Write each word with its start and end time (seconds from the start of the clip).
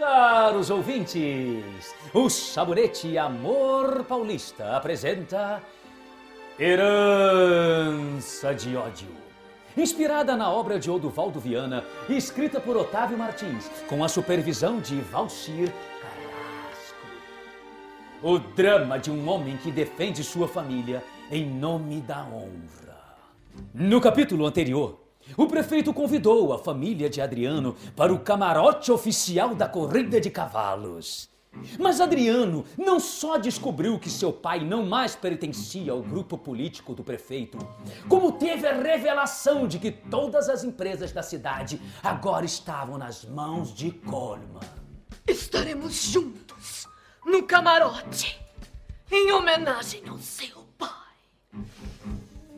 caros 0.00 0.70
ouvintes, 0.70 1.94
o 2.14 2.30
Sabonete 2.30 3.18
Amor 3.18 4.02
Paulista 4.04 4.74
apresenta 4.74 5.62
Herança 6.58 8.54
de 8.54 8.74
Ódio. 8.78 9.10
Inspirada 9.76 10.34
na 10.38 10.50
obra 10.50 10.78
de 10.78 10.90
Oduvaldo 10.90 11.38
Viana 11.38 11.84
e 12.08 12.16
escrita 12.16 12.58
por 12.58 12.78
Otávio 12.78 13.18
Martins, 13.18 13.70
com 13.90 14.02
a 14.02 14.08
supervisão 14.08 14.80
de 14.80 14.96
Valcir 15.02 15.70
Carrasco. 16.00 17.06
O 18.22 18.38
drama 18.38 18.98
de 18.98 19.10
um 19.10 19.28
homem 19.28 19.58
que 19.58 19.70
defende 19.70 20.24
sua 20.24 20.48
família 20.48 21.04
em 21.30 21.44
nome 21.44 22.00
da 22.00 22.22
honra. 22.22 23.18
No 23.74 24.00
capítulo 24.00 24.46
anterior, 24.46 24.98
o 25.36 25.46
prefeito 25.46 25.92
convidou 25.92 26.52
a 26.52 26.58
família 26.58 27.08
de 27.08 27.20
Adriano 27.20 27.76
para 27.94 28.12
o 28.12 28.20
camarote 28.20 28.90
oficial 28.90 29.54
da 29.54 29.68
corrida 29.68 30.20
de 30.20 30.30
cavalos. 30.30 31.30
Mas 31.78 32.00
Adriano 32.00 32.64
não 32.78 33.00
só 33.00 33.36
descobriu 33.36 33.98
que 33.98 34.08
seu 34.08 34.32
pai 34.32 34.60
não 34.60 34.86
mais 34.86 35.16
pertencia 35.16 35.92
ao 35.92 36.00
grupo 36.00 36.38
político 36.38 36.94
do 36.94 37.02
prefeito, 37.02 37.58
como 38.08 38.32
teve 38.32 38.66
a 38.66 38.72
revelação 38.72 39.66
de 39.66 39.78
que 39.78 39.90
todas 39.90 40.48
as 40.48 40.62
empresas 40.62 41.12
da 41.12 41.22
cidade 41.22 41.80
agora 42.02 42.44
estavam 42.44 42.96
nas 42.96 43.24
mãos 43.24 43.74
de 43.74 43.90
Coleman. 43.90 44.60
Estaremos 45.26 46.04
juntos 46.04 46.86
no 47.24 47.42
camarote 47.42 48.40
em 49.10 49.32
homenagem 49.32 50.02
ao 50.08 50.18
seu 50.18 50.64
pai. 50.78 50.88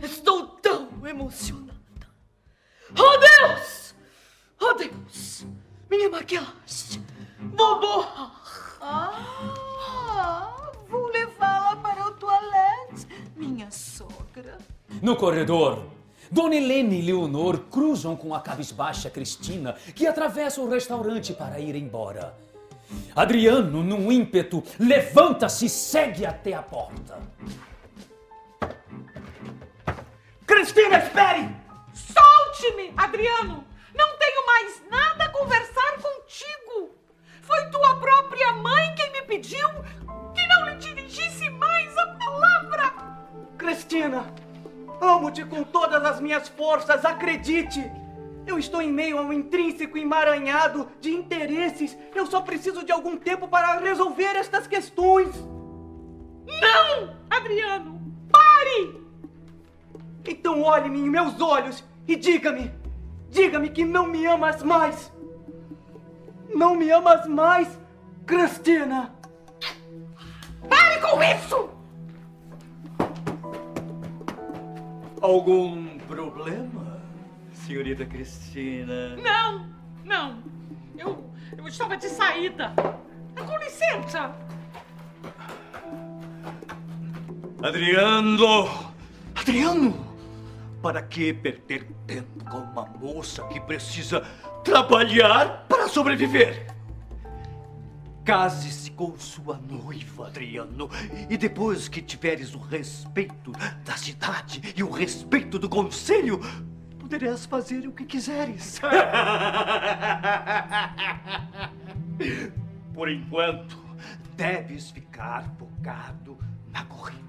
Estou 0.00 0.46
tão 0.46 0.88
emocionada. 1.06 1.65
Vou 7.56 7.80
borrar! 7.80 8.32
Ah, 8.80 10.72
vou 10.88 11.06
levá-la 11.08 11.76
para 11.76 12.06
o 12.06 12.10
toalete, 12.12 13.06
minha 13.36 13.70
sogra. 13.70 14.56
No 15.02 15.14
corredor, 15.16 15.84
Dona 16.30 16.56
Helena 16.56 16.94
e 16.94 17.02
Leonor 17.02 17.58
cruzam 17.70 18.16
com 18.16 18.34
a 18.34 18.40
cabisbaixa 18.40 19.10
Cristina, 19.10 19.74
que 19.94 20.06
atravessa 20.06 20.60
o 20.60 20.70
restaurante 20.70 21.34
para 21.34 21.60
ir 21.60 21.76
embora. 21.76 22.34
Adriano, 23.14 23.82
num 23.82 24.10
ímpeto, 24.10 24.62
levanta-se 24.78 25.66
e 25.66 25.68
segue 25.68 26.24
até 26.24 26.54
a 26.54 26.62
porta. 26.62 27.18
Cristina, 30.46 30.98
espere! 30.98 31.54
Solte-me, 31.92 32.92
Adriano! 32.96 33.64
Não 33.94 34.18
tenho 34.18 34.46
mais 34.46 34.82
nada 34.90 35.24
a 35.24 35.28
conversar 35.30 35.75
Cristina, 43.76 44.24
amo-te 45.02 45.44
com 45.44 45.62
todas 45.62 46.02
as 46.02 46.18
minhas 46.18 46.48
forças, 46.48 47.04
acredite! 47.04 47.92
Eu 48.46 48.58
estou 48.58 48.80
em 48.80 48.90
meio 48.90 49.18
a 49.18 49.20
um 49.20 49.34
intrínseco 49.34 49.98
emaranhado 49.98 50.88
de 50.98 51.10
interesses. 51.10 51.94
Eu 52.14 52.24
só 52.24 52.40
preciso 52.40 52.86
de 52.86 52.90
algum 52.90 53.18
tempo 53.18 53.46
para 53.46 53.78
resolver 53.78 54.34
estas 54.34 54.66
questões. 54.66 55.28
Não, 56.46 57.16
Adriano! 57.28 58.00
Pare! 58.32 58.98
Então 60.26 60.62
olhe-me 60.62 61.00
em 61.00 61.10
meus 61.10 61.38
olhos 61.38 61.84
e 62.08 62.16
diga-me, 62.16 62.72
diga-me 63.28 63.68
que 63.68 63.84
não 63.84 64.06
me 64.06 64.24
amas 64.24 64.62
mais. 64.62 65.12
Não 66.48 66.74
me 66.76 66.90
amas 66.90 67.26
mais, 67.26 67.68
Cristina. 68.24 69.14
Pare 70.66 70.98
com 71.02 71.22
isso! 71.22 71.75
Algum 75.26 75.98
problema, 76.06 77.02
senhorita 77.50 78.06
Cristina? 78.06 79.16
Não, 79.16 79.66
não. 80.04 80.38
Eu, 80.96 81.28
eu 81.58 81.66
estava 81.66 81.96
de 81.96 82.08
saída. 82.08 82.72
Com 83.34 83.58
licença. 83.58 84.32
Adriano! 87.60 88.68
Adriano! 89.34 90.16
Para 90.80 91.02
que 91.02 91.32
perder 91.32 91.88
tempo 92.06 92.44
com 92.48 92.58
uma 92.58 92.84
moça 92.84 93.42
que 93.48 93.58
precisa 93.58 94.20
trabalhar 94.62 95.66
para 95.68 95.88
sobreviver? 95.88 96.68
Case-se 98.26 98.90
com 98.90 99.16
sua 99.16 99.56
noiva, 99.56 100.26
Adriano. 100.26 100.90
E 101.30 101.36
depois 101.36 101.86
que 101.86 102.02
tiveres 102.02 102.56
o 102.56 102.58
respeito 102.58 103.52
da 103.84 103.96
cidade 103.96 104.74
e 104.76 104.82
o 104.82 104.90
respeito 104.90 105.60
do 105.60 105.68
conselho, 105.68 106.40
poderás 106.98 107.46
fazer 107.46 107.86
o 107.86 107.92
que 107.92 108.04
quiseres. 108.04 108.80
Por 112.92 113.08
enquanto, 113.08 113.78
deves 114.36 114.90
ficar 114.90 115.48
focado 115.56 116.36
na 116.72 116.84
corrida. 116.84 117.25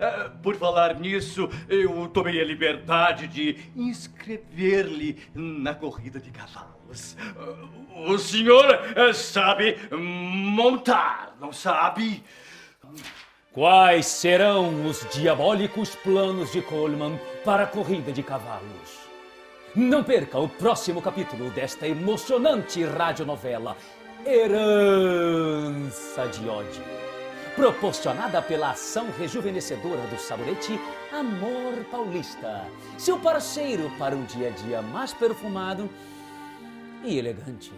Ah, 0.00 0.30
Por 0.42 0.56
falar 0.56 0.98
nisso, 0.98 1.48
eu 1.68 2.08
tomei 2.08 2.40
a 2.40 2.44
liberdade 2.44 3.26
de 3.26 3.56
inscrever-lhe 3.76 5.18
na 5.34 5.74
corrida 5.74 6.18
de 6.18 6.30
cavalos. 6.30 7.16
Ah, 7.36 8.00
O 8.10 8.18
senhor 8.18 8.66
ah, 8.96 9.12
sabe 9.12 9.76
montar, 9.92 11.36
não 11.40 11.52
sabe? 11.52 12.22
Quais 13.52 14.06
serão 14.06 14.86
os 14.86 15.06
diabólicos 15.12 15.94
planos 15.96 16.52
de 16.52 16.62
Coleman 16.62 17.18
para 17.44 17.64
a 17.64 17.66
corrida 17.66 18.12
de 18.12 18.22
cavalos? 18.22 19.00
Não 19.74 20.02
perca 20.02 20.38
o 20.38 20.48
próximo 20.48 21.02
capítulo 21.02 21.50
desta 21.50 21.86
emocionante 21.86 22.82
radionovela 22.84 23.76
Herança 24.26 26.26
de 26.28 26.48
Ódio. 26.48 27.09
Proporcionada 27.56 28.40
pela 28.40 28.70
ação 28.70 29.08
rejuvenescedora 29.18 30.06
do 30.06 30.18
sabonete 30.18 30.80
Amor 31.12 31.84
Paulista. 31.90 32.64
Seu 32.96 33.18
parceiro 33.18 33.90
para 33.98 34.14
um 34.14 34.24
dia 34.24 34.48
a 34.48 34.50
dia 34.50 34.80
mais 34.80 35.12
perfumado 35.12 35.90
e 37.04 37.18
elegante. 37.18 37.72